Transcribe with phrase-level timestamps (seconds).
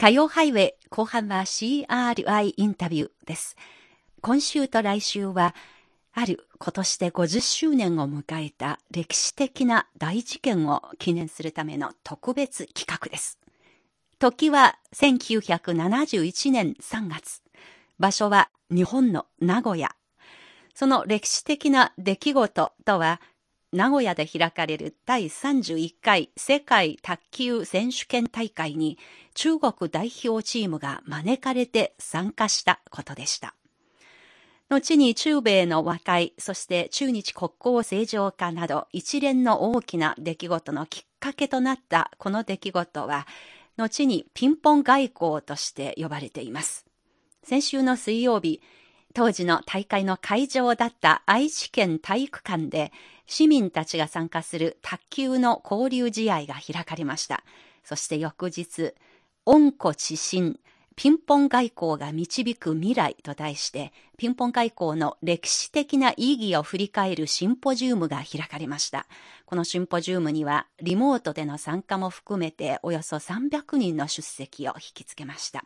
[0.00, 3.54] 火曜ハイウェイ後半は CRI インタビューです。
[4.22, 5.54] 今週と来週は、
[6.14, 13.38] ある今年で50周年を迎えた歴史的な大事件を記念するための特別企画です。
[14.18, 17.42] 時は1971年3月。
[17.98, 19.94] 場所は日本の名古屋。
[20.74, 23.20] その歴史的な出来事とは、
[23.72, 28.98] 名古屋で開かれる第31回世界卓球選手権大会に
[29.34, 33.54] 中国代表チームが招かれて参加したことでした。
[34.70, 43.26] 後に中米の和解、そして中日国交正常化など一連の大きな出来事のきっかけとなったこの出来事は、
[43.76, 46.86] 後にピンポン外交として呼ばれています。
[47.44, 48.60] 先週の水曜日、
[49.12, 52.92] 当時の大会の会場だった愛知県体育館で
[53.30, 57.44] 市民たちが参加する卓球の交流試合が開かれました。
[57.84, 58.92] そして翌日、
[59.46, 60.58] 温故知新、
[60.96, 69.06] ピンポン外交が導く未来と題して、ピンポン外交の歴史的な意義を振り返るシンポジウムが開かれました。
[69.46, 75.64] このシンポジウムには、リモートでの参加も含めておよそ300人の出席を引きつけました。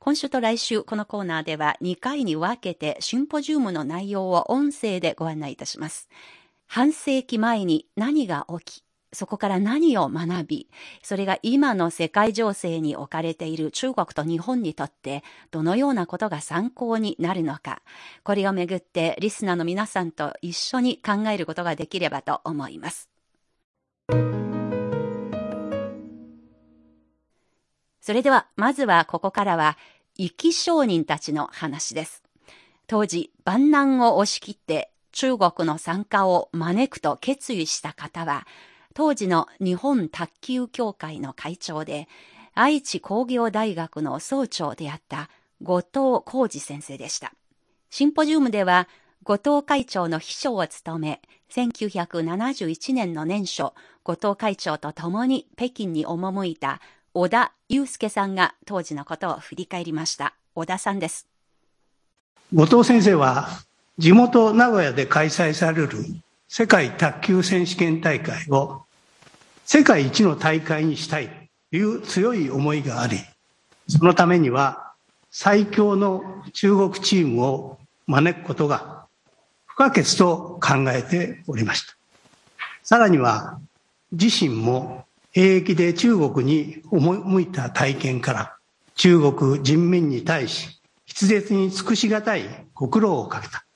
[0.00, 6.08] 今週と来週、このコーナーでは2回に分けてシンポジウムの内容を音声でご案内いたします。
[6.72, 10.70] 半世紀前に何が起き、そこから何を学び、
[11.02, 17.82] それが今の世界情勢に置かれている中国と日本にとってどのようなことが参考になるのか、
[18.22, 23.10] これをめぐってリスナーの皆さんと一緒に考えることができればと思います。
[28.00, 29.76] それでは、まずはここからは、
[30.16, 32.22] 生き商人たちの話です。
[32.86, 38.46] 当時、万難を押し切って中国の参加を招くと決意した方は、
[38.94, 42.08] 当時の日本卓球協会の会長で、
[42.54, 45.30] 愛知工業大学の総長であった
[45.62, 45.88] 後藤
[46.24, 47.32] 浩二先生でした。
[47.90, 48.88] シンポジウムでは、
[49.22, 53.72] 後藤会長の秘書を務め、1971年の年初、
[54.02, 56.80] 後藤会長と共に北京に赴いた
[57.12, 60.34] 小田祐介さんが当時のことを振り返りました。
[60.54, 61.26] 小田さんです。
[62.52, 63.48] 後藤先生は、
[64.00, 65.90] 地元名古屋で開催される
[66.48, 68.84] 世界卓球選手権大会を
[69.66, 71.28] 世界一の大会にしたい
[71.70, 73.18] という強い思いがあり、
[73.88, 74.94] そのためには
[75.30, 76.22] 最強の
[76.54, 79.04] 中国チームを招くことが
[79.66, 81.94] 不可欠と考えておりました。
[82.82, 83.60] さらには
[84.12, 88.56] 自身も兵役で中国に赴いた体験から
[88.94, 93.66] 中国人民に対し筆舌に尽くしがたいご苦労をかけた。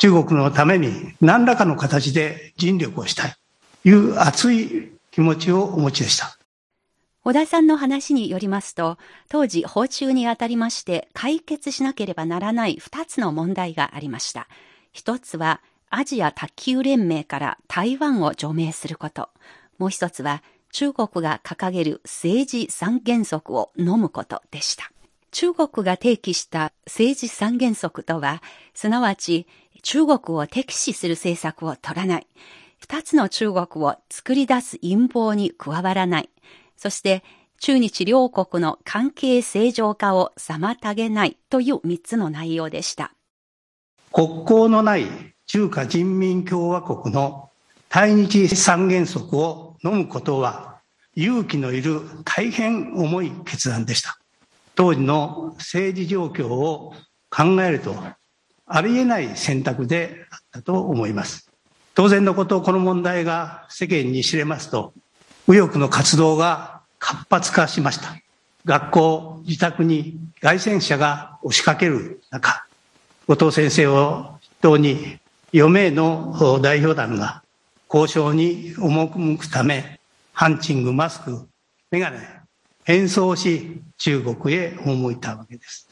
[0.00, 3.34] 中国のために何らかの形で尽力をしたい
[3.82, 6.38] という熱い気持ちをお持ちでした。
[7.22, 8.96] 小田さんの話によりますと、
[9.28, 14.48] 当時訪中にあたりまして解決しなければならない二つの問題がありました。
[14.90, 15.60] 一つは
[15.90, 19.28] アジア卓球連盟から台湾を除名すること。
[19.76, 24.90] もう一つは中国が掲げる政治三原則を飲むことでした。
[25.32, 28.42] 中国が提起した政治三原則とは、
[28.74, 29.46] すなわち
[29.80, 32.26] 中国を敵視する政策を取らない。
[32.78, 36.30] 二つの中国を作り出す陰謀に加わらない。
[36.76, 37.22] そして、
[37.60, 43.12] 中日両国の関係正常化を妨げないという三つの内容でした。
[44.12, 45.06] 国交のない
[45.46, 47.50] 中華人民共和国の
[47.90, 50.80] 対日三原則を飲むことは
[51.14, 54.18] 勇気のいる大変重い決断でした。
[54.74, 56.94] 当時の政治状況を
[57.28, 57.94] 考えると
[58.72, 61.50] ありえない選択であったと思います。
[61.94, 64.94] 当然のこと、この問題が世間に知れますと、
[65.48, 68.14] 右翼の活動が活発化しました。
[68.64, 72.64] 学校、自宅に外戦者が押しかける中、
[73.26, 75.18] 後藤先生を筆頭に
[75.52, 77.42] 4名の代表団が
[77.92, 79.98] 交渉に赴くため、
[80.32, 81.48] ハンチング、マスク、
[81.90, 82.20] メガネ、
[82.84, 85.89] 変装し中国へ赴いたわけです。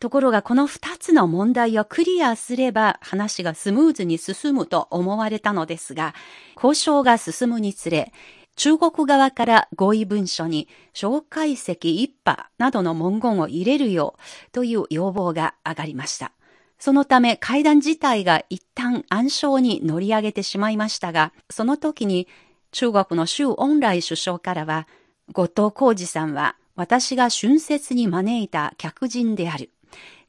[0.00, 6.14] ところがこの二つの問題をクリアすれば話がスムーズに進むと思われたのですが、
[6.56, 8.12] 交渉が進むにつれ、
[8.56, 16.32] 中国側から合意文書に蒋介石一派などの文言を入れるようという要望が上がりました。
[16.78, 22.28] そのため会談自体が一旦暗礁に乗り上げてしまいましたが、その時に
[22.72, 24.86] 中国の周恩来首相からは、
[25.32, 29.70] 後藤浩二さんは私が春節に招いた客人である。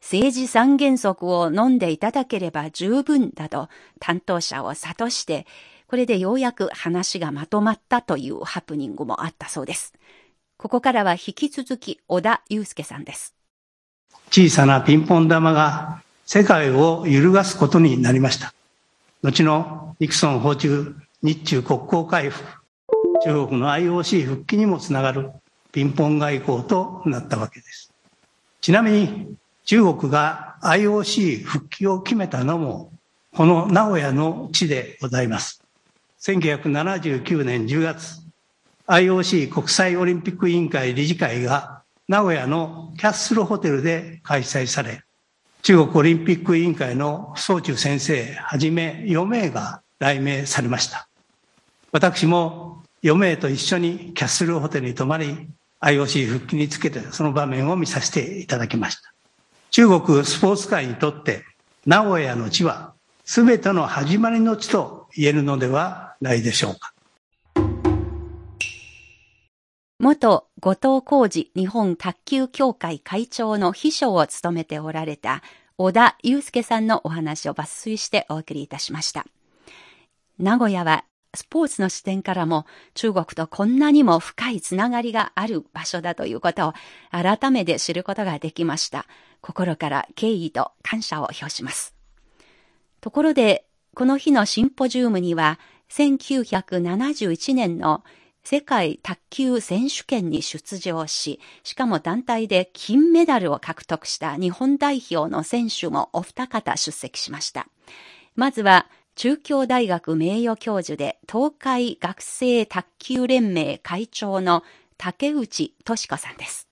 [0.02, 3.70] 政治三原則を飲んでいただければ十分だと
[4.00, 5.46] 担当者を諭して、
[5.88, 9.94] これでようやく話がまとまったというハプニングもあったそうです。
[10.58, 13.36] ここからは引き続き小田祐介さんです。
[14.32, 18.54] 小さなピンポン玉が世界を揺るがすことになりました。
[19.22, 22.48] 後のニクソン訪中日中国交回復、
[23.24, 25.32] 中国の IOC 復帰にもつながる
[25.72, 27.92] ピンポン外交となったわけです。
[28.62, 29.36] ちなみに
[29.66, 32.94] 中国が IOC 復帰を決めたのも
[33.36, 35.62] この名古屋の地でございます。
[36.22, 38.22] 1979年10月、
[38.88, 45.02] IOC 国際オリンピック委員会理事会が名古屋のキャッスルホテルで開催され、
[45.64, 51.10] 中国オリンピック委員会の総中先生はじめ4名が来名されました。
[51.92, 55.48] 私も4名と一緒にキャッスルホテルに泊まり、
[55.82, 59.15] IOC 復帰につけてその場面を見させていただきました。
[59.76, 61.44] 中国スポーツ界にとって
[61.86, 62.94] 名古屋の地は
[63.26, 66.94] 全ての始まりの地と言えるのではないでしょうか。
[70.00, 75.44] 元後藤浩二日本卓球協会会長の秘書を務めておられた
[75.78, 79.26] 小田祐介さんのお話を抜粋してお送りいたしました。
[80.40, 86.74] 名古屋はスポーツの視点からも中国とこんなにも深いつながりがある場所だということを
[87.12, 89.06] 改めて知ることができました。
[89.46, 91.94] 心から敬意と感謝を表します。
[93.00, 95.60] ところで、この日のシンポジウムには
[95.92, 98.04] 1971年の
[98.44, 107.68] 世界卓球選手権に出場し、しかも団体で金メダルを獲得した日本代表の選手もお二方出席しました。
[108.36, 114.64] まずは、中京大学名誉教授で東海学生卓球連盟会長の
[114.98, 116.68] 竹内敏子さんです。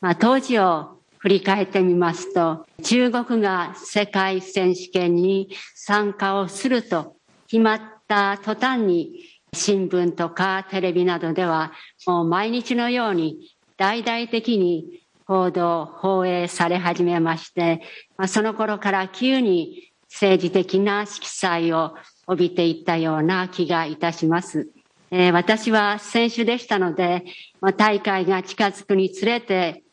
[0.00, 7.16] まあ、当時を振り返ってみますと、中国が世界選手権に参加をすると
[7.46, 11.72] 決まった途端に新聞とかテレビなどでは
[12.06, 17.80] もう毎日のように大々的に報道、放映され始めまして、
[18.28, 21.94] その頃から急に政治的な色彩を
[22.26, 24.68] 帯びていったような気がいたします。
[25.10, 27.24] え、私は選手でしたので、
[27.78, 29.83] 大会が近づくにつれて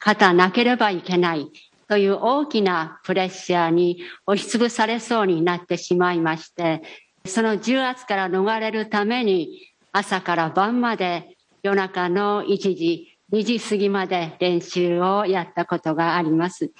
[0.00, 1.50] 勝たなければいけない
[1.88, 6.82] という大きなプレッシャーに押しつぶされそうになってしまいまして、
[7.24, 16.70] その重圧から逃れるために朝から晩まで夜中の1時、2時過ぎまで練習をやったことがあります。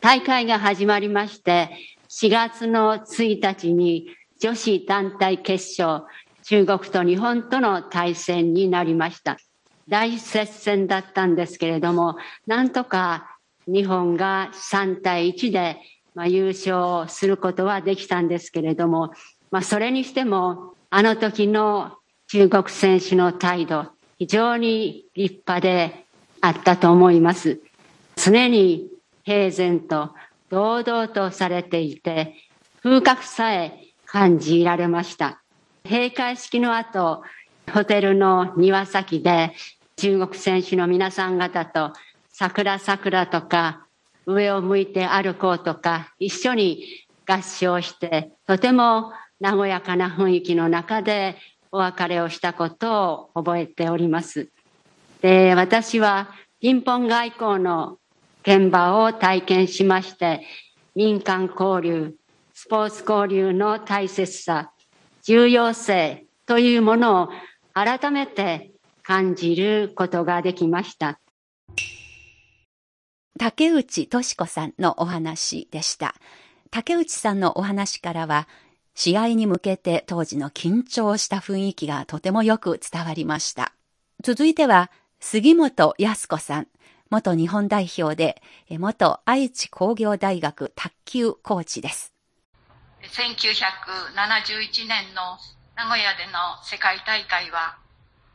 [0.00, 1.70] 大会が始まりまして、
[2.08, 4.08] 4月の1日に
[4.40, 6.06] 女子団体決勝、
[6.42, 9.36] 中国と日本との対戦になりました。
[9.88, 12.16] 大接戦だったんですけれども、
[12.46, 15.78] なんとか日本が3対1で、
[16.14, 19.12] まあ、優勝することはできたんですけれども、
[19.50, 21.96] まあ、それにしても、あの時の
[22.28, 23.86] 中国選手の態度、
[24.18, 26.06] 非常に立派で
[26.40, 27.60] あったと思います。
[28.16, 28.88] 常に
[29.24, 30.10] 平然と
[30.50, 32.34] 堂々とされていて、
[32.82, 35.40] 風格さえ感じられました。
[35.84, 37.22] 閉会式の後、
[37.72, 39.52] ホテルの庭先で
[39.96, 41.92] 中国選手の皆さん方と
[42.28, 43.86] 桜桜とか
[44.26, 46.84] 上を向いて歩こうとか一緒に
[47.26, 51.36] 合唱してとても和やかな雰囲気の中で
[51.72, 54.48] お別れをしたことを覚えております。
[55.22, 56.30] で、私は
[56.60, 57.98] ピンポン外交の
[58.42, 60.42] 現場を体験しまして、
[60.94, 62.14] 民間交流、
[62.52, 64.72] スポーツ交流の大切さ、
[65.22, 67.28] 重要性というものを
[67.74, 68.70] 改めて
[69.02, 71.20] 感じることができました。
[73.38, 76.14] 竹内敏子さんのお話でした。
[76.70, 78.46] 竹内さんのお話からは、
[78.94, 83.72] 試合に向けて当時の緊張した雰囲気がとてもよく伝わりました。
[84.22, 86.68] 続いては、杉本康子さん、
[87.10, 92.12] 元日本代表で、元愛知工業大学卓球コーチです。
[93.02, 95.38] 1971年の
[95.80, 97.78] 名古屋での世界大会は、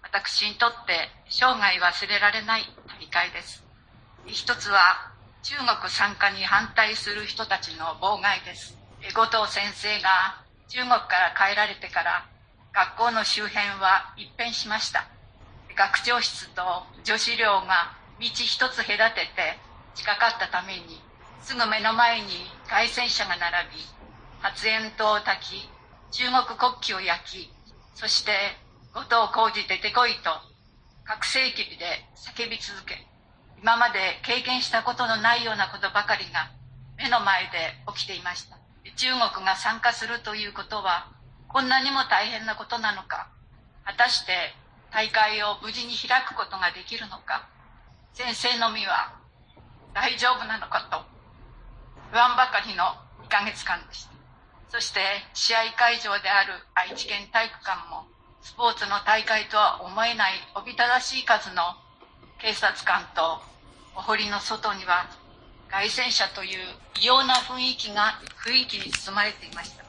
[0.01, 3.61] 私にとって生涯忘れられない大会です。
[4.25, 8.75] 一つは、中国参加に反対する人たちの妨害です。
[9.13, 12.25] 後藤先生が中国から帰られてから
[12.73, 15.05] 学校の周辺は一変しました
[15.77, 16.63] 学長室と
[17.03, 19.59] 女子寮が道一つ隔てて
[19.93, 20.99] 近かったために
[21.43, 23.85] すぐ目の前に凱旋車が並び
[24.39, 25.74] 発煙筒を焚き
[26.11, 27.53] 中国国旗を焼き
[27.93, 28.31] そして
[28.93, 30.29] 後藤浩二出てこいと
[31.03, 33.05] 拡声機で叫び続け
[33.61, 36.51] 今まで経験したことのないようなことばかりが
[36.97, 38.57] 目の前で起きていました
[38.95, 41.11] 中国が参加するということは
[41.47, 43.29] こんなにも大変なことなのか
[43.85, 44.55] 果たして
[44.95, 47.49] 大会を無事に開くことができるのか、
[48.13, 49.11] 先生の身は
[49.93, 51.03] 大丈夫なのかと、
[52.11, 52.95] 不安ばかりの
[53.27, 54.14] 2ヶ月間でした。
[54.69, 54.99] そして
[55.33, 58.05] 試合会場である愛知県体育館も、
[58.41, 61.63] スポーツの大会とは思えないおびただしい数の
[62.37, 63.41] 警察官と
[63.95, 65.07] お堀の外には
[65.69, 66.59] 凱旋者という
[67.01, 69.83] 異様な雰囲気が雰囲気に包まれていました。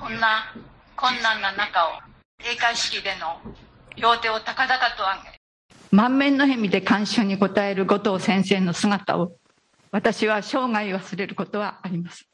[0.00, 0.54] こんな
[0.96, 1.90] 困難な中を
[2.38, 3.36] 閉会式での
[3.96, 5.38] 両手を高々と上げ、
[5.90, 9.32] 満面の笑みで感謝に応える後藤先生の姿を
[9.90, 12.29] 私は生涯忘れることはあります。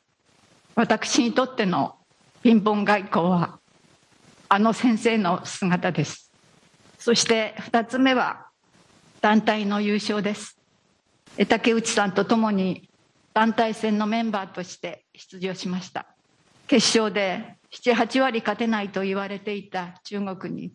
[0.77, 1.97] 私にとっての
[2.43, 3.59] ピンポン外交は
[4.47, 6.31] あの先生の姿です。
[6.99, 8.47] そして二つ目は
[9.23, 10.59] 団体の優勝です。
[11.49, 12.91] 竹内さんと共に
[13.33, 16.07] 団体戦のメンバーとして出場しました。
[16.67, 20.73] 決勝で7、8割勝てないと言われていた中国に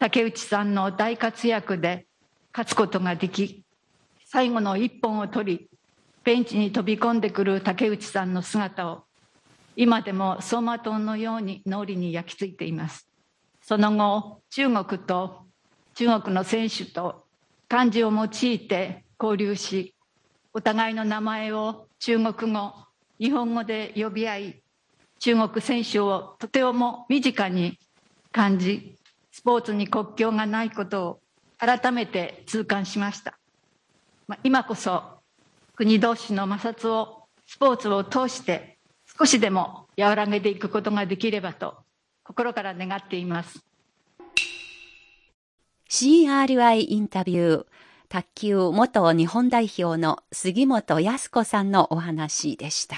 [0.00, 2.06] 竹内さんの大活躍で
[2.52, 3.64] 勝つことができ、
[4.26, 5.70] 最後の一本を取り、
[6.24, 9.04] ベンチに飛び込んでくる竹内さんの姿を、
[9.80, 13.08] 今でも走馬灯のように脳裏に焼き付いています。
[13.62, 15.46] その後、中国と、
[15.94, 17.26] 中国の選手と
[17.68, 19.94] 漢字を用いて交流し、
[20.52, 22.72] お互いの名前を中国語、
[23.20, 24.62] 日本語で呼び合い、
[25.20, 27.78] 中国選手をとても身近に
[28.32, 28.96] 感じ、
[29.30, 31.20] スポーツに国境がないことを
[31.56, 33.38] 改めて痛感しました。
[34.26, 35.20] まあ今こそ
[35.76, 38.77] 国同士の摩擦をスポーツを通して
[39.18, 41.78] 少しでも和らげていくことができればと
[42.22, 43.64] 心から願っています。
[45.90, 47.66] CRI インタビュー
[48.08, 52.96] 卓球元日本代表の杉本康子さんのお話でした。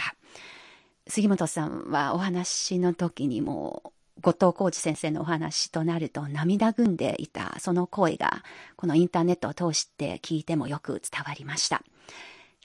[1.06, 8.44] 杉本さんはお話の時にも後藤浩二先生のお話となると涙ぐんでいたその声が
[8.76, 11.82] このインターネットを通して聞いてもよく伝わりました。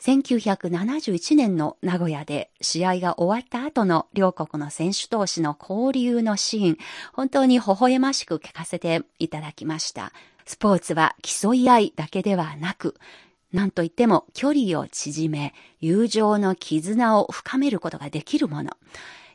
[0.06, 6.78] 1971年の名古屋で試合が終わった後の両国の選手同士の交流のシーン、
[7.12, 10.14] 本当に微笑ましく聞かせていただきました。
[10.46, 12.96] スポーツは競い合いだけではなく、
[13.52, 18.78] 何と言っても距離を縮め、友情の絆を深めることができるもの。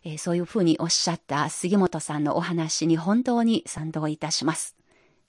[0.04, 4.76] えー、そういうふうにおっしゃった杉本さんのお話に本当に賛同いたします。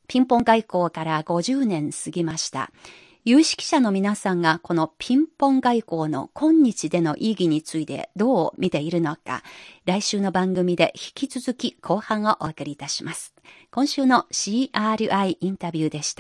[0.07, 2.71] ピンポン外交から50年過ぎました。
[3.23, 9.43] 有識者の皆さんがこのピンポン外交の今日での意義についてどう見ているのか、
[9.85, 13.35] 来週の番組で引き続き後半をお送りいたします。
[13.69, 16.19] 今週の CRI インタビューでした。